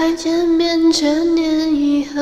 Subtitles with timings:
[0.00, 2.16] 再见面千年以后，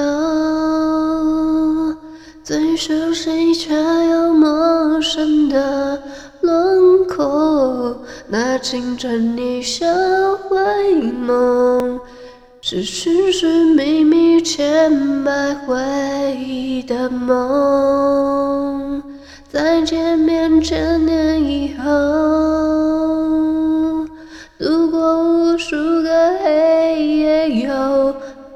[2.42, 3.72] 最熟悉却
[4.10, 6.02] 又陌生的
[6.40, 7.96] 轮廓，
[8.26, 9.86] 那清澈你笑
[10.48, 10.58] 回
[11.24, 12.00] 眸，
[12.60, 19.00] 是寻寻觅觅千百回的梦。
[19.48, 21.88] 再见面千年以后，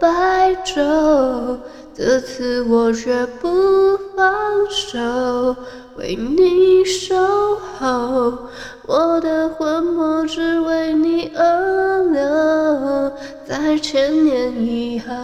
[0.02, 1.58] 白昼，
[1.94, 4.34] 这次我绝不放
[4.68, 5.54] 手，
[5.96, 7.14] 为你守
[7.78, 8.48] 候，
[8.88, 13.12] 我的魂魄只为你而留，
[13.46, 15.14] 在千年以后。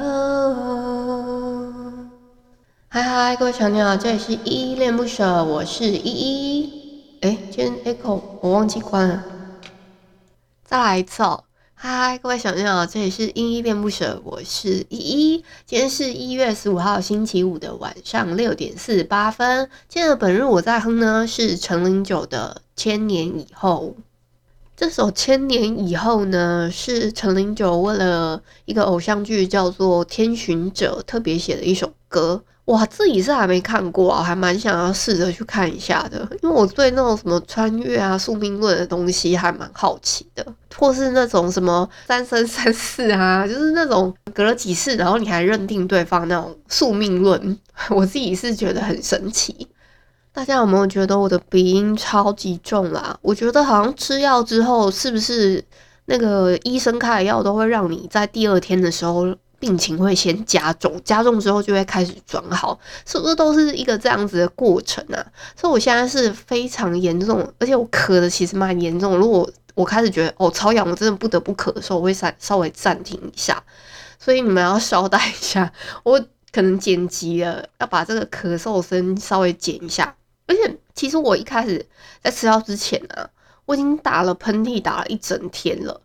[2.87, 7.19] 嗨嗨，各位小鸟，这里是依依恋不舍，我是依依。
[7.23, 9.25] 哎，今天 Echo 我忘记关了，
[10.65, 11.42] 再来一次哦。
[11.81, 15.45] 嗨，各位小朋友，这里是依依恋不舍，我是依依。
[15.65, 19.70] 今天是一月十五号星期五的晚上六点四十八分。
[19.89, 23.95] 今天的本日我在哼呢，是陈零九的《千年以后》。
[24.77, 32.42] 这首《千年以后》呢，是陈零九为了一个偶像剧叫做《天巡者》特别写的一首歌。
[32.69, 47.58] 哇，自己是还没看过啊，还蛮想要试着去看一下的，因为我对那种什么穿越啊、宿命论的东西还蛮好奇的，或是那种什么三生三世啊，就是那种隔了几世，然后你还认定对方那种宿命论，
[47.89, 49.67] 我自己是觉得很神奇。
[50.30, 53.18] 大家有没有觉得我的鼻音超级重啦？
[53.23, 55.64] 我觉得好像吃药之后，是不是
[56.05, 65.27] 那个医生开的药都会让你在第二天的时候，病情会先加重，加重之后就会开始转好，是不是都是一个这样子的过程啊？
[65.57, 69.17] 所以我现在是非常严重，而且我咳的其实蛮严重。
[69.17, 73.63] 如果我开始觉得哦超痒，我真的不得不咳的时候，我会暂稍微暂停一下。
[74.19, 75.73] 所以你们要稍待一下，
[76.05, 76.19] 我
[76.52, 80.14] 可能剪辑了，要把这个咳嗽声稍微剪一下。
[80.46, 81.85] 而且其实我一开始
[82.23, 83.30] 在吃药之前呢、啊，
[83.67, 86.01] 我已经打了喷嚏，打了一整天了。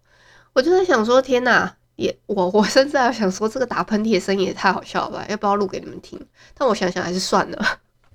[0.53, 1.75] 我就在想说，天哪！
[1.95, 6.19] 也我我甚至还想说，这个打喷嚏的声音也太好笑了吧，要不要录给你们听？
[6.57, 7.65] 但我想想还是算了，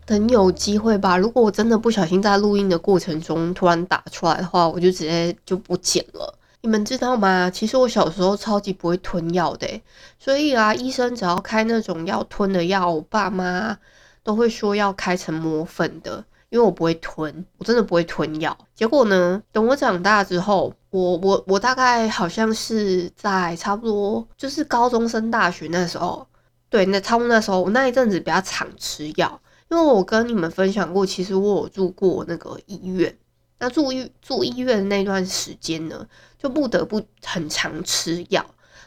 [0.05, 1.17] 等有机会吧。
[1.17, 6.35] 如果我真的不小心在录音的过程中突然打出来的话，我就直接就不剪了。
[6.61, 7.49] 你们知道吗？
[7.49, 9.81] 其实我小时候超级不会吞药的，
[10.19, 13.79] 所以啊，医生只要开那种要吞的药，我爸妈
[14.25, 16.25] 都会说要开成磨粉的。
[16.51, 18.57] 因为我不会吞，我真的不会吞药。
[18.75, 26.27] 结果呢，等我长大之后，我我我大概好像是在差不多就是高中升大学那时候，
[26.71, 29.41] 对，那差不多那时候，我那一阵子比较常吃药。
[29.71, 33.15] 因为我跟你们分享过，其实我有住过那个医院。
[33.59, 36.07] 那住医住医院那段时间呢，
[36.39, 38.43] 就不得不很常吃药。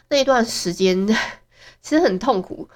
[0.08, 1.06] 那段时间
[1.80, 2.68] 其实很痛苦。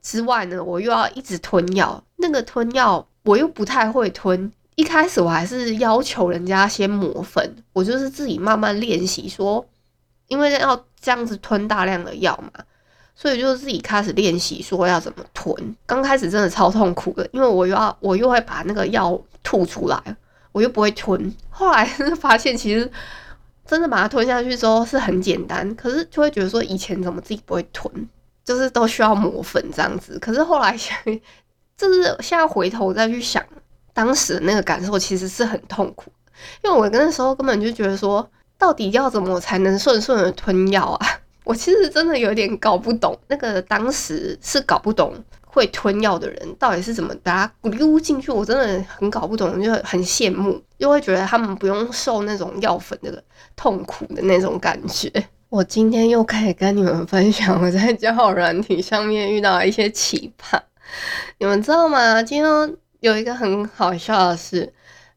[0.00, 3.04] 之外呢，我又要一直吞药，那个吞药。
[3.22, 9.64] 我又不太会吞，一开始我还是要求人家先磨粉，我就是自己慢慢练习说，
[10.26, 12.64] 因为要这样子吞大量的药嘛，
[13.14, 15.54] 所以就自己开始练习说要怎么吞。
[15.84, 20.02] 刚开始真的超痛苦的，因为我又要我又会把那个药吐出来，
[20.52, 21.34] 我又不会吞。
[21.50, 21.84] 后来
[22.18, 22.90] 发现其实
[23.66, 28.08] 真的把它吞下去之后是很简单，可是就会觉得说以前怎么自己不会吞，
[28.42, 30.18] 就是都需要磨粉这样子。
[30.18, 30.96] 可是后来想。
[31.80, 33.42] 就是现在回头再去想，
[33.94, 36.12] 当时的那个感受其实是很痛苦，
[36.62, 41.06] 因为我那时候根本就觉得说，到底要怎么才能顺顺的吞药啊？
[41.44, 45.14] 我其实真的有点搞不懂，那个当时是搞不懂
[45.46, 53.24] 会吞药的人到底是怎么大家咕溜进去，我真的很搞不懂，就很羡慕，又会觉得他们不用受那种药粉的
[53.56, 55.10] 痛苦的那种感觉。
[55.48, 60.60] 我今天又可以跟你们分享我在交友软体上面遇到的一些奇葩。
[61.38, 62.22] 你们知道吗？
[62.22, 64.72] 今天有一个很好笑的事，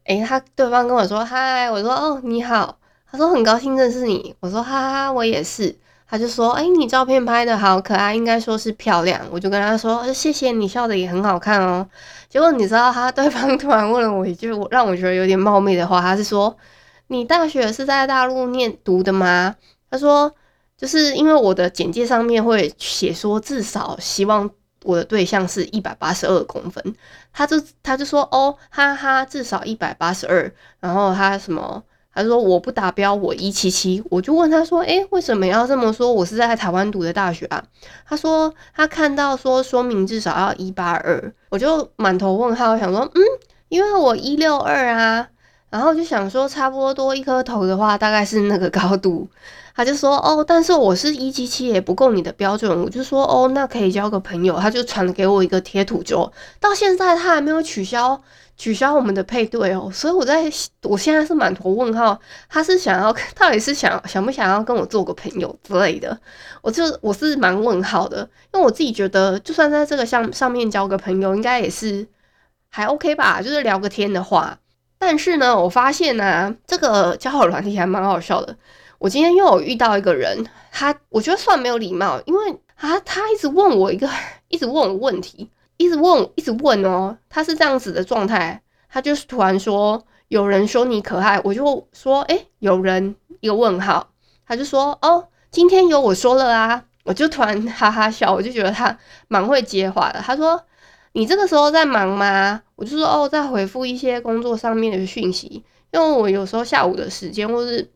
[0.05, 2.77] 诶，他对方跟我说嗨，我说哦你好，
[3.09, 5.75] 他说很高兴认识你，我说哈哈我也是，
[6.07, 11.87] 他就说诶，你照片拍得好可爱，应该说是漂亮，我就跟他说谢谢你笑得也很好看哦。
[12.29, 16.55] 结果你知道他对方突然问了我一句我让我觉得有点冒昧的话，他是说
[17.07, 19.55] 你大学是在大陆念读的吗？
[19.89, 20.33] 他说。
[20.75, 24.49] 就是因为我的简介上面会写说，至少希望
[24.83, 26.83] 我的对象是一百八十二公分，
[27.31, 31.83] 他就他就说哦，哈哈，至少一百八十二，然后他什么？
[32.15, 36.13] 他说我不达标，我一七七，我就问他说，诶、为什么要这么说？
[36.13, 37.63] 我是在台湾读的大学啊。
[38.05, 43.21] 他说他看到说说明至少要一八二，我就满头问号，想说，嗯，
[43.69, 45.27] 因为我一六二啊，
[45.71, 49.27] 然后就想说差不多多一颗头的话，大概是那个高度。
[49.75, 54.57] 他就说哦，但是我是一七七也不够你的标准，我就说哦，那可以交个朋友。
[54.57, 58.21] 他就传给我一个贴图就，就到现在他还没有取消。
[58.55, 60.43] 取消我们的配对哦，所以我在，
[60.83, 62.17] 我现在是满头问号，
[62.47, 66.15] 他是想要，到底是想想不想要跟我做个朋友之类的，
[66.61, 68.19] 我就我是蛮问号的，
[68.53, 72.07] 因为我自己觉得，就算在这个上上面交个朋友，应该也是
[72.69, 74.55] 还 OK 吧，就是聊个天的话。
[74.99, 78.55] 但是呢，我发现呢、啊，这个交友软体还蛮好笑的。
[79.03, 84.09] 我今天又有遇到一个人，他我觉得算没有礼貌，因为他他一直问我一个，
[84.47, 85.49] 一直问我问题。
[85.75, 94.07] 一直问，一直问哦，他是这样子的状态，他就是突然说有人说你可爱，我就说诶、有人一个问号，
[94.47, 98.97] 他就说哦，今天有我说了啊，我就突然哈哈笑，我就觉得他
[99.27, 100.21] 蛮会接话的。
[100.21, 100.63] 他说
[101.11, 102.61] 你这个时候在忙吗？
[102.77, 105.61] 我就说哦，在回复一些工作上面的讯息，
[105.91, 107.91] 因为我有时候下午的时间或是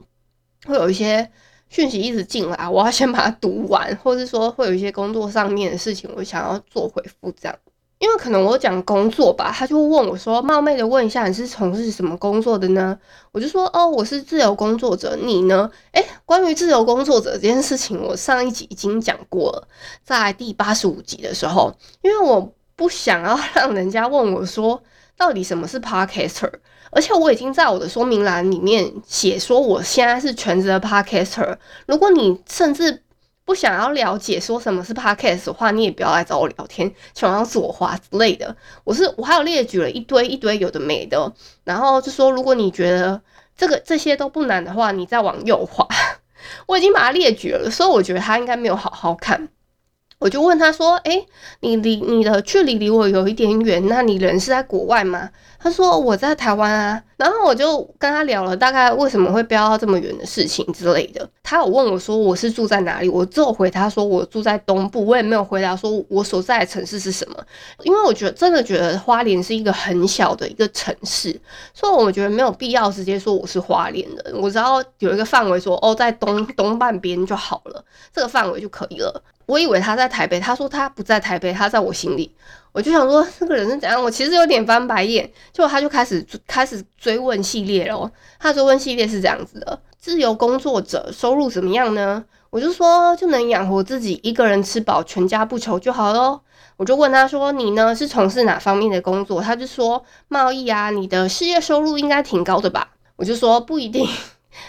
[0.67, 1.29] 会有一些
[1.69, 7.57] 讯息一直进来， 我要先把它读完，或是说会有一些工作上面的事情，我想要做回复这样。
[7.99, 12.95] 因为可能我讲工作吧，他就问我说：“冒昧的问一下，你是从事什么工作的呢？”
[13.33, 15.17] 我就说：“哦，我是自由工作者。
[15.19, 19.67] 你呢？”诶，关于自由工作者这件事情，我上一集已经讲过了，
[20.03, 24.79] 在第八十五集的时候，因为我不想要让人家问我说
[25.17, 26.51] 到底什么是 Podcaster，
[26.91, 31.57] 而且我已经在我的说明栏里面写说我现在是全职的 Podcaster。
[31.85, 33.03] 如果你甚至
[33.45, 38.55] 不想要了解说什么是 podcast 的话，你也不要来找我聊天，想要左滑之类的。
[38.83, 41.31] 我是我还有列举了一堆一堆有的没的，
[41.63, 43.21] 然后就说如果你觉得
[43.55, 45.87] 这个这些都不难的话，你再往右滑。
[46.67, 49.49] 我已经把它列举了，所以我觉得他应该没有好好看。
[50.19, 51.27] 我就问他说：“诶、
[51.59, 61.27] 你离你的距离离我有一点远，那你人是在国外吗？”他说：“我在台湾啊。”然后我就跟他聊了大概为什么会飙到这么远的事情之类的。
[61.41, 67.35] 他有问我说：“我是住在哪里？”我只有回他说：“我住在东部。”我也没有回答说我所在的城市是什么，
[67.83, 71.39] 因为我觉得真的觉得花莲是一个很小的一个城市，
[71.73, 74.33] 所以我觉得没有必要直接说我是花莲的。
[74.35, 77.83] 我只要有一个范围说哦，在东东半边就好了，
[78.13, 79.23] 这个范围就可以了。
[79.47, 82.31] 我以为他在台北，他说他不在台北，他在我心里。
[82.71, 84.01] 我就想说这个人是怎样？
[84.01, 85.25] 我其实有点翻白眼。
[85.51, 88.11] 结果他就开始开始追问系列咯。
[88.39, 92.23] 他追问系列是这样子的：自由工作者收入怎么样呢？
[92.49, 96.41] 我就说就能养活自己，一个人吃饱，全家不愁就好咯。
[96.77, 97.95] 我就问他说：“你呢？
[97.95, 104.07] 是从事哪方面的工作？”他就说：“贸易啊，你的事业收入应该挺高的吧？”我就说：“不一定，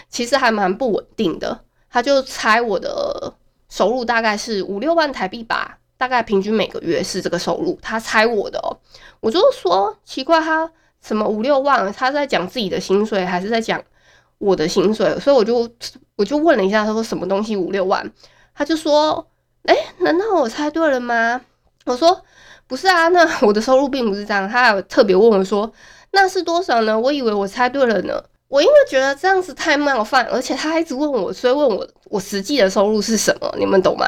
[0.09, 3.33] 其实还蛮不稳定的。”他就猜我的。
[3.69, 7.77] 收入大概是五六万台币吧，大概平均每个月是这个收入。
[7.81, 8.71] 他猜我的哦，
[9.19, 11.91] 我就说奇怪，他什么五六万？
[11.91, 13.83] 他在讲自己的薪水，还是在讲
[14.37, 15.19] 我的薪水？
[15.19, 15.69] 所以我就
[16.15, 18.09] 我就问了一下，他说什么东西五六万？
[18.55, 19.27] 他就说，
[19.63, 21.41] 诶，难道我猜对了吗？
[21.85, 22.23] 我说
[22.65, 24.47] 不是啊，那我的收入并不是这样。
[24.47, 25.69] 他还特别问我说，
[26.11, 26.97] 那是多少呢？
[26.97, 28.23] 我以为我猜对了呢。
[28.47, 34.07] 我因为觉得这样子太冒犯，而且他一直问我，所以问我我实际的收入是什么，你们懂吗？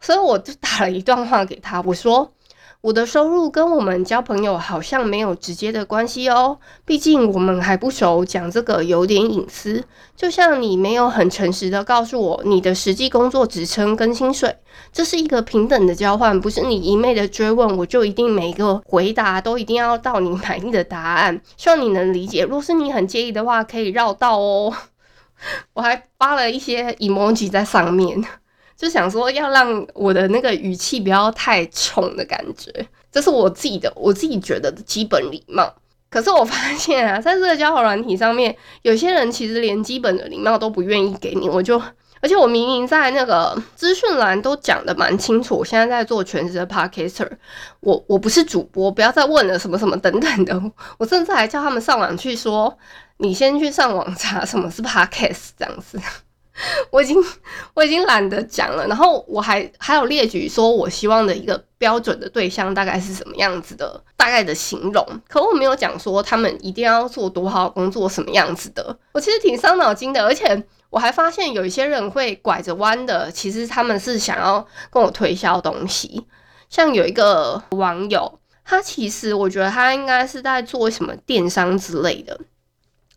[0.00, 2.32] 所以我就打了一段话给他，我说。
[2.80, 9.82] 我的收入跟我们交朋友好像没有直接的关系哦，毕竟我们还不熟，讲这个有点隐私。
[10.14, 14.54] 就像你没有很诚实的告诉我你的实际工作职称跟薪水，
[14.92, 21.40] 这是一个平等的交换，不是你一昧的追问，我就一定每一个回答都一定要到你满意的答案。
[21.56, 24.70] 希望你能理解，若是你很介意的话，可以绕道哦。
[25.72, 28.22] 我还发了一些 emoji 在上面。
[28.76, 32.70] 就想说要让我的那个语气不要太冲的感觉，
[33.10, 35.72] 这是我自己的，我自己觉得的基本礼貌。
[36.10, 41.48] 可是我发现啊，在这个交友软体上面，有些人其实连基本的礼貌都不愿意给你。
[41.48, 41.76] 我就，
[42.20, 47.28] 而且我明明在那个资讯栏都讲得蛮清楚，我现在在做全职的 Podcaster，
[47.80, 50.62] 我我不是主播，不要再问了什么什么等等的。
[50.98, 52.78] 我甚至还叫他们上网去说，
[53.16, 56.00] 你先去上网查什么是 Podcast 这样子。
[56.90, 57.16] 我已经
[57.74, 68.96] 我已经懒得讲了，然后我还还有列举说我希望的一个标准的对象大概是什么样子的，大概的形容，可我没有讲说他们一定要做多好工作什么样子的。
[69.12, 76.24] 我其实挺伤脑筋的，而且我还发现有一些人会拐着弯的，其实他们是想要跟我推销东西。
[76.70, 82.38] 像有一个网友，他其实我觉得他应该是在做什么电商之类的。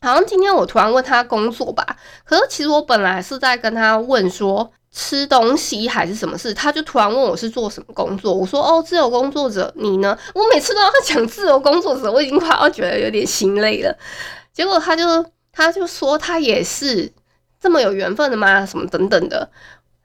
[0.07, 1.85] 好像今天我突然问他工作吧，
[2.23, 8.33] 可是其实我本来是在跟他问说吃东西还是什么事，他就突然问我是做什么工作。
[8.33, 10.17] 我说哦，自由工作者，你呢？
[10.33, 13.95] 我每次都要讲自由工作者，我已经快要觉得有点心累了。
[14.53, 17.11] 结果他就他就说他也是
[17.59, 18.65] 这么有缘分的吗？
[18.65, 19.49] 什么等等的。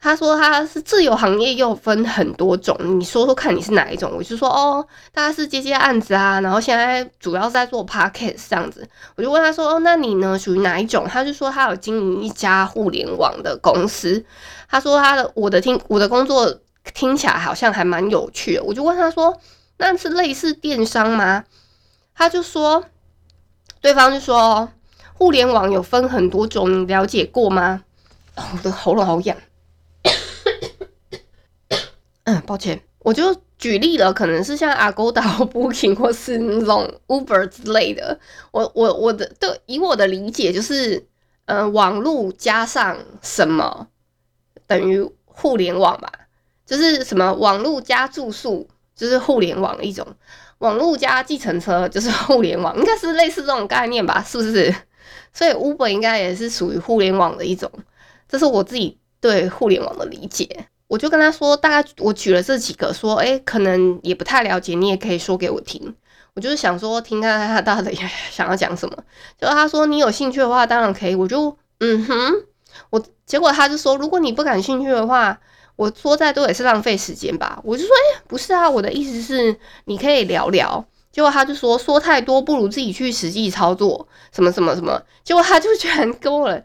[0.03, 4.11] 他说他是自由行业，又分很多种，你说说看你是哪一种？
[4.17, 8.87] 我就说哦，大概是接接案子啊，然后现在主要在做 podcast 这样子。
[9.15, 11.07] 我就问他说哦，那你呢，属于哪一种？
[11.09, 14.25] 他就说他有经营一家互联网的公司。
[14.69, 16.53] 他说他的我的听我的工作
[16.93, 18.65] 听起来好像还蛮有趣的。
[18.65, 19.39] 我就问他说，
[19.77, 21.45] 那是类似电商吗？
[22.13, 22.85] 他就说，
[23.81, 24.69] 对方就说
[25.15, 27.85] 互联网有分很多种，你了解过吗？
[28.35, 29.37] 我的喉咙好痒。
[32.25, 38.19] 嗯，抱歉，我就举例了，可能是像 Agoda Booking 或是那种 Uber 之类的。
[38.53, 41.05] 我我我的对，以我的理解就是，
[41.47, 43.89] 呃，网络加上什么
[44.67, 46.11] 等于互联网吧，
[46.65, 50.07] 就是什么网络加住宿就是互联网一种，
[50.59, 54.73] 网络加计程车就是 互联网，应该是类似这种概念吧，是不是？
[55.33, 57.69] 所以 Uber 应该也是属于互联网的一种，
[58.29, 60.69] 这是我自己对互联网的理解。
[60.93, 65.97] 我就跟他说，大概我举了这几个，说，哎、可能也不太了解，你也可以说给我听。
[66.35, 67.99] 我就是想说，听看看他到底
[68.31, 68.95] 想要讲什么。
[69.41, 71.15] 就他说你有兴趣的话，当然可以。
[71.15, 72.35] 我就嗯哼，
[72.91, 75.41] 我结果他就说，如果你不感兴趣的话，
[75.77, 77.59] 我说再多也是浪费时间吧。
[77.65, 80.85] 我就说，哎、不是啊，我的意思是你可以聊聊。
[81.11, 85.01] 结果他就说，说太多不如自己去实际操作，什么什么什么。
[85.25, 86.63] 结果他就居然跟我。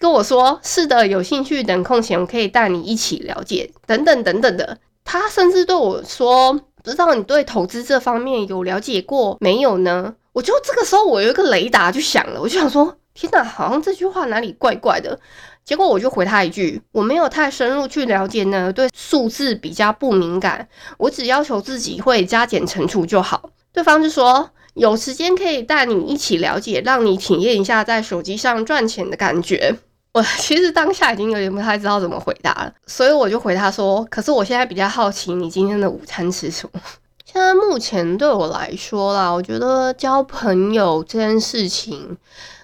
[0.00, 4.78] 跟我说是的，有兴趣，等空闲我可以带你一起了解，等等等等的。
[5.04, 15.20] 他甚至对我说：“不知道你对投资这方面有了解过没有呢？”我就这个时候我有一个雷达就响了，我就想说：“天哪，好像这句话哪里怪怪的。”
[15.64, 20.66] 结果我就回他一句：“我没有太深入去了解呢，对数字比较不敏感，
[20.96, 29.76] 我只要求自己会加减乘除就好。”对方就说：“有时间可以带你一起了解，让你体验一下在手机上赚钱的感觉。”
[30.12, 36.80] 我 其实当下已经有点不太知道怎么回答了，所以我就回他说：“可是我现在比较好奇，你今天的午餐吃什么？”
[37.24, 42.18] 现在目前对我来说啦，我觉得交朋友这件事情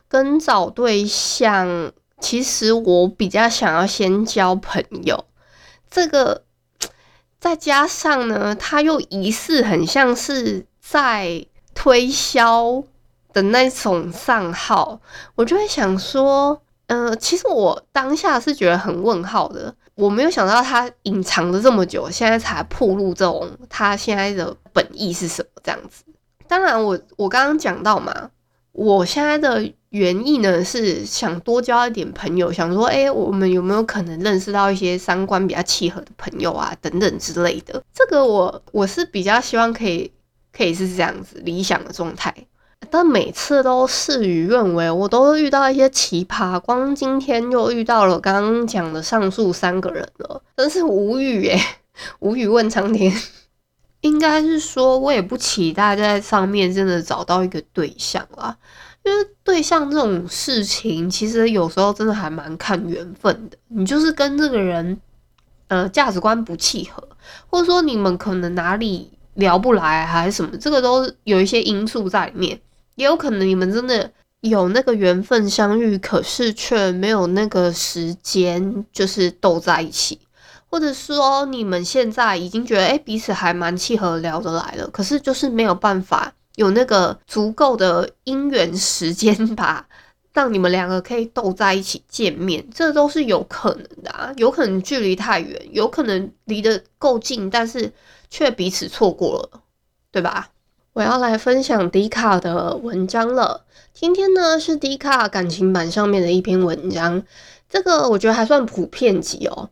[0.09, 5.25] 跟找对象，其实我比较想要先交朋友。
[5.88, 6.43] 这个
[7.38, 12.83] 再加上呢，他又疑似很像是在推销
[13.33, 15.00] 的那种账号，
[15.37, 16.61] 我就会想说。
[16.88, 26.05] 呃，其实我当下是觉得很问号的，我没有想到他隐藏了这么久，现在才暴露这种他现在的本意是什么这样子。
[26.47, 28.31] 当然我，我我刚刚讲到嘛，
[28.71, 37.83] 我现在的原意呢是想多交一点朋友，想说，哎，我们有没有可能认识到一些三观比较契合的朋友啊，等等之类的。
[37.93, 40.12] 这个我我是比较希望可以
[40.52, 42.33] 可以是这样子理想的状态。
[42.90, 46.61] 但每次都事与愿违，我都遇到一些奇葩。
[46.61, 51.61] 光今天又遇到了刚刚讲的上述三个人了，真是无语耶，
[52.21, 53.12] 无语问苍天。
[54.02, 58.57] 应该是说，我也不期待在上面真的找到一个对象啦，
[59.02, 63.57] 因为对象这种事情，其实有时候真的还蛮看缘分的。
[63.69, 65.00] 你就是跟这个人，
[65.69, 67.02] 呃，价值观不契合，
[67.49, 72.61] 或者说你们可能哪里聊不来，还是什么，这个都有一些因素在里面。
[72.97, 74.11] 也有可能你们真的
[74.41, 80.19] 有那个缘分相遇，可是却没有那个时间，就是斗在一起，
[80.69, 89.87] 或者说你们现在已经觉得诶彼此还蛮契合，聊得来的，可是就是没有办法有那个足够的姻缘时间吧，
[90.33, 97.93] 让你们两个可以斗在一起见面，这都是有可能的啊，有可能距离太远，有可能离得够近，但是
[98.31, 99.61] 却彼此错过了，
[100.12, 100.49] 对吧？
[100.97, 103.67] 我要来分享 D 卡的文章了。
[103.93, 107.23] 今天呢是 D 卡感情版上面的一篇文章，
[107.69, 109.69] 这个我觉得还算普遍级哦，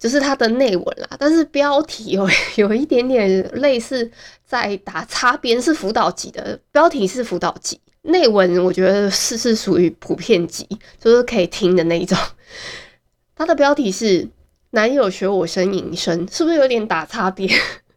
[0.00, 1.06] 就是它的内文啦。
[1.16, 2.28] 但是标题有
[2.58, 4.10] 有一点点类似
[4.44, 10.66] 在打擦边，是辅导级的标题是辅导级，内文我觉得是是属于普遍级，
[10.98, 12.18] 就是可以听的那一种。
[13.36, 14.28] 它的标题是
[14.74, 17.48] “男友学我呻吟声”，是不是有点打擦边？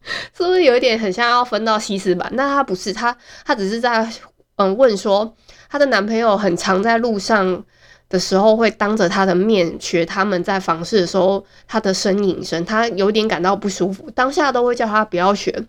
[0.36, 2.30] 是不是有一点很像要分到西施版？
[2.34, 4.08] 那她不是，她她只是在
[4.56, 5.36] 嗯问说，
[5.70, 7.64] 她的男朋友很常在路上
[8.10, 15.66] 的时候会当着她的面学他们在房事的时候她的呻吟声，她有点感到不舒服，当下都会叫他不要学。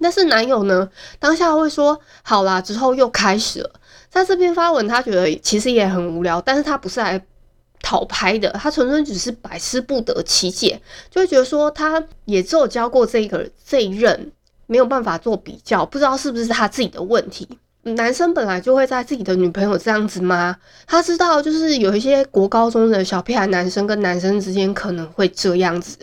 [0.00, 3.70] 但是男友呢，当下会说好啦，之后又开始了，
[4.08, 7.20] 在这篇发文，他觉得其实也很无聊，但是他不是来。
[7.82, 10.80] 讨拍的，他纯粹只是百思不得其解，
[11.10, 14.32] 就会觉得说他也只有交过这个这一任，
[14.66, 17.48] 没有办法做比较，不知道是不是他自己的问题。
[17.82, 20.56] 男生本来就会在自己的女朋友这样子吗？
[20.86, 25.96] 他知道就是有一些国高中的小屁孩男生跟男生之间可能会这样子，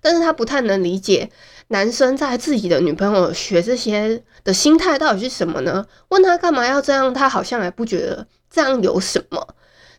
[0.00, 1.28] 但是他不太能理解
[1.68, 5.84] 男生在自己的女朋友学这些的心态到底是什么呢？
[6.10, 9.48] 问他干嘛要这样，他好像也不觉得这样有什么。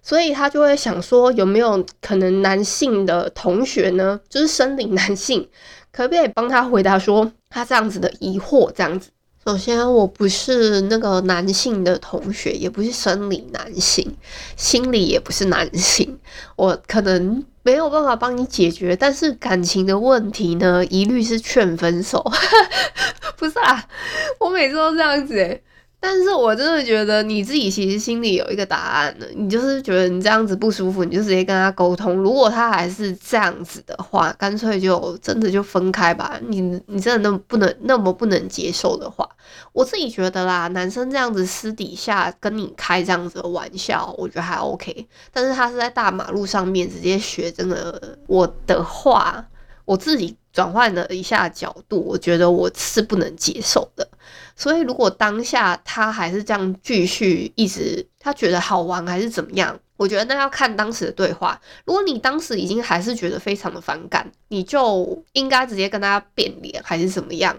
[0.07, 4.17] 所以他就会想说，有没有可能男性的同学呢？
[4.29, 5.45] 就是生理男性，
[5.91, 8.71] 可不可以帮他回答说他这样子的疑惑？
[8.71, 9.09] 这样子，
[9.45, 14.15] 首先我不是那个男性的同学，也不是生理男性，
[14.55, 16.17] 心理也不是男性，
[16.55, 18.95] 我可能没有办法帮你解决。
[18.95, 22.23] 但是感情的问题呢，一律是劝分手。
[23.35, 23.85] 不是啊，
[24.39, 25.61] 我每次都这样子诶。
[25.99, 32.15] 但是我真的觉得你自己其实心里有一个答案了，你就是觉得你这样子不舒服，你就直接跟他沟通。
[32.15, 36.39] 如果他还是这样子的话，干脆就真的就分开吧。
[36.47, 39.27] 你你真的那么不能那么不能接受的话，
[39.73, 45.07] 我自己觉得啦，男生这样子私底下跟你开这样子的玩笑，我觉得还 OK。
[45.33, 49.43] 但是他是在大马路上面直接学，真的，我的话，
[49.87, 54.05] 我自己转换了一下角度，我觉得我是不能接受的。
[54.53, 59.79] 所以，如果当下他还是这样继续一直，他觉得好玩还是怎么样？
[59.95, 61.57] 我觉得那要看当时的对话。
[61.85, 67.55] 如果你当时已经还是觉得非常的反感，你就应该直接跟他变脸还是怎么样？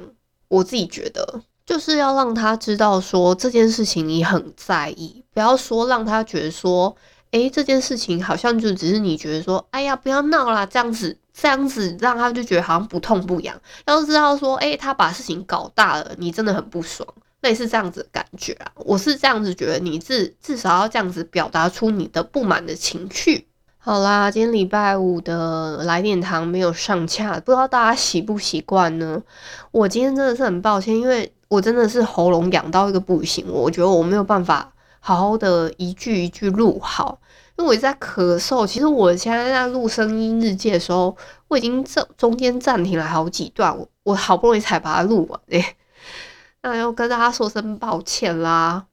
[0.48, 6.94] 我自己觉得就是要让他知道说这件事情你很在意，不要说让他觉得说，
[7.30, 11.16] 诶，这件事情好像就只是你觉得说，哎呀，不要闹啦，这样子。
[11.40, 13.56] 这样子让他就觉得好像不痛不痒。
[13.86, 17.06] 要知道说，诶、他把事情搞大了，你真的很不爽，
[17.42, 18.72] 类似这样子感觉啊。
[18.74, 23.46] 我是这样子觉得，你至至少要这样子表达出你的不满的情绪。
[23.78, 29.22] 好啦，今天礼拜五的来点糖没有上架，不知道大家习不习惯呢？
[29.70, 37.20] 我今天真的是很抱歉，因为我真的是喉咙痒到一个不行，我觉得我没有办法好好的一句一句录好。
[37.58, 41.16] 因为我一直在咳嗽，其实我现在在录声音日记的时候，
[41.48, 45.76] 我已经这中间暂停了好几段，我我好不容易才把它录完诶，
[46.62, 48.86] 那要跟大家说声抱歉啦。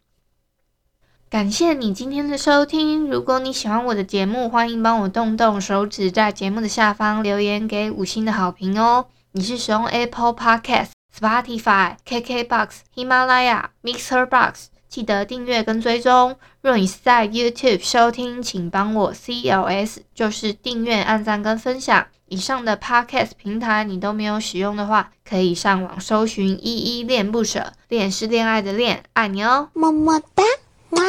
[1.30, 9.06] 感谢你今天的收听，如果你喜欢我的节目，欢迎帮我动动手指，在节目的下方留言给五星的好评哦。
[9.34, 14.70] 你是使用 Apple Podcast、Spotify、KKBox、喜马拉雅、Mixer Box。
[14.88, 16.38] 记得订阅跟追踪。
[16.66, 22.08] 若你是在 YouTube 收听，请帮我 CLS，就是订阅、按赞跟分享。
[22.28, 30.44] 以上的 Podcast 平台你都没有使用的话，可以上网搜寻“依依恋不舍”，恋是恋爱的恋，爱你哦，么么哒，
[30.90, 31.04] 哇！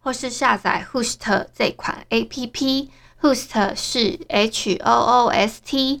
[0.00, 6.00] 或是下载 Host 这款 APP，Host 是 H O O S T。